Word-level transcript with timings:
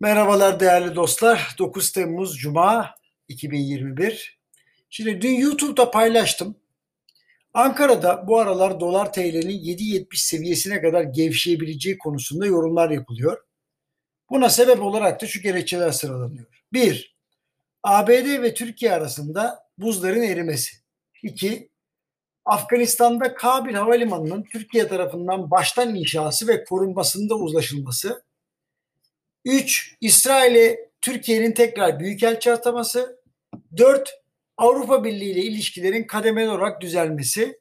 Merhabalar 0.00 0.60
değerli 0.60 0.94
dostlar. 0.94 1.54
9 1.58 1.92
Temmuz 1.92 2.38
Cuma 2.38 2.94
2021. 3.28 4.38
Şimdi 4.90 5.20
dün 5.20 5.34
YouTube'da 5.34 5.90
paylaştım. 5.90 6.56
Ankara'da 7.54 8.26
bu 8.28 8.38
aralar 8.38 8.80
dolar 8.80 9.12
TL'nin 9.12 9.64
7.70 9.64 10.06
seviyesine 10.16 10.80
kadar 10.80 11.02
gevşeyebileceği 11.02 11.98
konusunda 11.98 12.46
yorumlar 12.46 12.90
yapılıyor. 12.90 13.44
Buna 14.30 14.48
sebep 14.48 14.82
olarak 14.82 15.22
da 15.22 15.26
şu 15.26 15.42
gerekçeler 15.42 15.90
sıralanıyor. 15.90 16.46
1. 16.72 17.16
ABD 17.82 18.42
ve 18.42 18.54
Türkiye 18.54 18.92
arasında 18.92 19.58
buzların 19.78 20.22
erimesi. 20.22 20.76
2. 21.22 21.70
Afganistan'da 22.44 23.34
Kabil 23.34 23.74
Havalimanı'nın 23.74 24.44
Türkiye 24.52 24.88
tarafından 24.88 25.50
baştan 25.50 25.94
inşası 25.94 26.48
ve 26.48 26.64
korunmasında 26.64 27.34
uzlaşılması. 27.34 28.26
3. 29.46 29.96
İsrail'e 30.00 30.90
Türkiye'nin 31.00 31.52
tekrar 31.52 32.00
büyükelçi 32.00 32.52
ataması. 32.52 33.20
4. 33.76 34.10
Avrupa 34.56 35.04
Birliği 35.04 35.32
ile 35.32 35.42
ilişkilerin 35.42 36.04
kademeli 36.04 36.48
olarak 36.48 36.80
düzelmesi. 36.80 37.60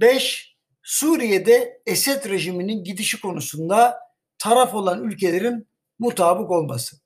5. 0.00 0.56
Suriye'de 0.82 1.82
Esed 1.86 2.30
rejiminin 2.30 2.84
gidişi 2.84 3.20
konusunda 3.20 3.98
taraf 4.38 4.74
olan 4.74 5.04
ülkelerin 5.04 5.68
mutabık 5.98 6.50
olması. 6.50 6.96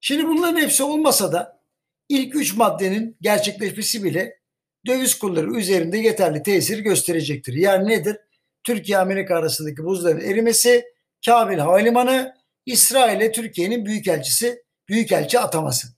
Şimdi 0.00 0.26
bunların 0.26 0.60
hepsi 0.60 0.82
olmasa 0.82 1.32
da 1.32 1.60
ilk 2.08 2.34
üç 2.34 2.54
maddenin 2.54 3.16
gerçekleşmesi 3.20 4.04
bile 4.04 4.40
döviz 4.86 5.18
kurları 5.18 5.54
üzerinde 5.54 5.98
yeterli 5.98 6.42
tesir 6.42 6.78
gösterecektir. 6.78 7.54
Yani 7.54 7.88
nedir? 7.88 8.16
Türkiye-Amerika 8.64 9.36
arasındaki 9.36 9.84
buzların 9.84 10.20
erimesi, 10.20 10.84
Kabil 11.26 11.58
Havalimanı, 11.58 12.36
İsrail'e 12.66 13.32
Türkiye'nin 13.32 13.86
büyükelçisi, 13.86 14.62
büyükelçi 14.88 15.40
ataması. 15.40 15.88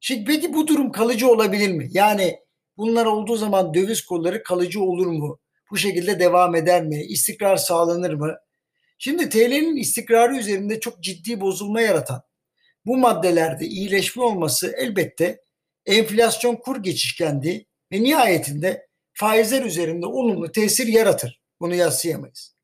Şimdi 0.00 0.24
peki 0.24 0.54
bu 0.54 0.66
durum 0.66 0.92
kalıcı 0.92 1.28
olabilir 1.28 1.72
mi? 1.72 1.88
Yani 1.90 2.38
bunlar 2.76 3.06
olduğu 3.06 3.36
zaman 3.36 3.74
döviz 3.74 4.04
kurları 4.04 4.42
kalıcı 4.42 4.82
olur 4.82 5.06
mu? 5.06 5.38
Bu 5.70 5.76
şekilde 5.76 6.20
devam 6.20 6.54
eder 6.54 6.84
mi? 6.84 7.02
İstikrar 7.02 7.56
sağlanır 7.56 8.14
mı? 8.14 8.36
Şimdi 8.98 9.28
TL'nin 9.28 9.76
istikrarı 9.76 10.36
üzerinde 10.36 10.80
çok 10.80 11.02
ciddi 11.02 11.40
bozulma 11.40 11.80
yaratan 11.80 12.22
bu 12.86 12.96
maddelerde 12.96 13.66
iyileşme 13.66 14.22
olması 14.22 14.74
elbette 14.78 15.40
enflasyon 15.86 16.56
kur 16.56 16.82
geçişkenliği 16.82 17.66
ve 17.92 18.02
nihayetinde 18.02 18.86
faizler 19.12 19.64
üzerinde 19.64 20.06
olumlu 20.06 20.52
tesir 20.52 20.86
yaratır. 20.86 21.40
Bunu 21.60 21.74
yatsıyamayız. 21.74 22.56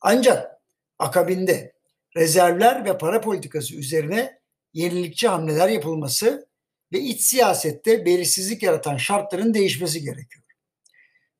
Ancak 0.00 0.50
akabinde 0.98 1.72
rezervler 2.16 2.84
ve 2.84 2.98
para 2.98 3.20
politikası 3.20 3.74
üzerine 3.74 4.40
yenilikçi 4.72 5.28
hamleler 5.28 5.68
yapılması 5.68 6.48
ve 6.92 7.00
iç 7.00 7.20
siyasette 7.20 8.04
belirsizlik 8.06 8.62
yaratan 8.62 8.96
şartların 8.96 9.54
değişmesi 9.54 10.00
gerekiyor. 10.00 10.44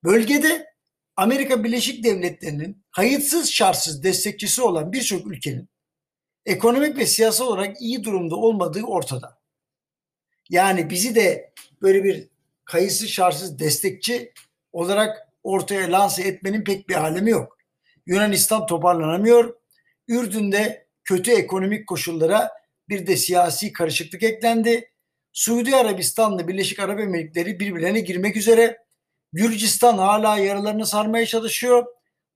Bölgede 0.05 0.67
Amerika 1.17 1.65
Birleşik 1.65 2.05
Devletleri'nin 2.05 2.85
kayıtsız 2.91 3.51
şartsız 3.51 4.03
destekçisi 4.03 4.63
olan 4.63 4.93
birçok 4.93 5.27
ülkenin 5.27 5.69
ekonomik 6.47 6.99
ve 6.99 7.07
siyasal 7.07 7.47
olarak 7.47 7.83
iyi 7.83 8.05
durumda 8.05 8.37
olmadığı 8.37 8.83
ortada. 8.83 9.41
Yani 10.51 10.91
bizi 10.91 11.15
de 11.15 11.53
böyle 11.83 12.05
bir 12.05 12.29
kayıtsız 12.65 13.09
şartsız 13.09 13.59
destekçi 13.59 14.33
olarak 14.73 15.29
ortaya 15.43 15.93
lanse 15.93 16.23
etmenin 16.23 16.65
pek 16.65 16.89
bir 16.89 16.95
alemi 16.95 17.31
yok. 17.31 17.59
Yunanistan 18.07 18.67
toparlanamıyor. 18.67 19.60
Ürdün'de 20.11 20.87
kötü 21.05 21.31
ekonomik 21.31 21.89
koşullara 21.89 22.51
bir 22.89 23.07
de 23.07 23.17
siyasi 23.17 23.73
karışıklık 23.73 24.23
eklendi. 24.23 24.91
Suudi 25.33 25.77
Arabistan'la 25.77 26.49
Birleşik 26.49 26.79
Arap 26.79 27.01
Emirlikleri 27.01 27.61
birbirlerine 27.61 28.01
girmek 28.01 28.37
üzere. 28.37 28.79
Gürcistan 29.33 29.99
hala 29.99 30.39
yaralarını 30.39 30.87
sarmaya 30.87 31.27
çalışıyor. 31.27 31.87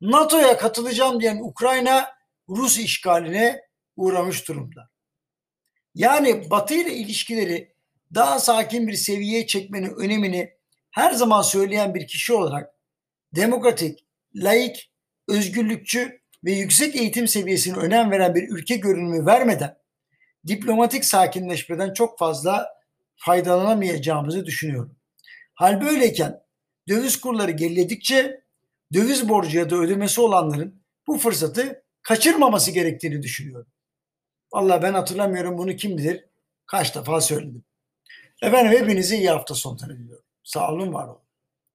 NATO'ya 0.00 0.58
katılacağım 0.58 1.20
diyen 1.20 1.40
Ukrayna 1.42 2.08
Rus 2.48 2.78
işgaline 2.78 3.60
uğramış 3.96 4.48
durumda. 4.48 4.90
Yani 5.94 6.50
Batı 6.50 6.74
ile 6.74 6.94
ilişkileri 6.94 7.74
daha 8.14 8.38
sakin 8.38 8.88
bir 8.88 8.94
seviyeye 8.94 9.46
çekmenin 9.46 9.94
önemini 9.94 10.50
her 10.90 11.12
zaman 11.12 11.42
söyleyen 11.42 11.94
bir 11.94 12.06
kişi 12.06 12.32
olarak 12.32 12.74
demokratik, 13.34 14.06
laik, 14.34 14.92
özgürlükçü 15.28 16.23
ve 16.44 16.52
yüksek 16.52 16.96
eğitim 16.96 17.28
seviyesine 17.28 17.76
önem 17.76 18.10
veren 18.10 18.34
bir 18.34 18.48
ülke 18.48 18.76
görünümü 18.76 19.26
vermeden 19.26 19.76
diplomatik 20.46 21.04
sakinleşmeden 21.04 21.92
çok 21.92 22.18
fazla 22.18 22.68
faydalanamayacağımızı 23.16 24.46
düşünüyorum. 24.46 24.96
Hal 25.54 25.80
böyleyken 25.80 26.40
döviz 26.88 27.20
kurları 27.20 27.50
geriledikçe 27.50 28.44
döviz 28.94 29.28
borcu 29.28 29.58
ya 29.58 29.70
da 29.70 29.76
ödemesi 29.76 30.20
olanların 30.20 30.82
bu 31.06 31.18
fırsatı 31.18 31.84
kaçırmaması 32.02 32.70
gerektiğini 32.70 33.22
düşünüyorum. 33.22 33.72
Vallahi 34.52 34.82
ben 34.82 34.94
hatırlamıyorum 34.94 35.58
bunu 35.58 35.76
kim 35.76 35.98
bilir 35.98 36.24
kaç 36.66 36.94
defa 36.94 37.20
söyledim. 37.20 37.64
Efendim 38.42 38.72
hepinize 38.72 39.16
iyi 39.16 39.30
hafta 39.30 39.54
sonları 39.54 39.98
diliyorum. 39.98 40.24
Sağ 40.42 40.72
olun, 40.72 40.92
var 40.92 41.08
olun. 41.08 41.23